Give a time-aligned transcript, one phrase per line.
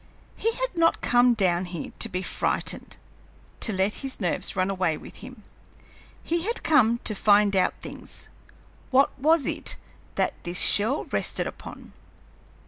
[0.35, 2.97] He had not come down here to be frightened,
[3.59, 5.43] to let his nerves run away with him.
[6.23, 8.27] He had come to find out things.
[8.89, 9.75] What was it
[10.15, 11.93] that this shell rested upon?